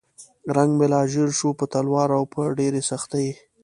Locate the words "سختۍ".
2.89-3.27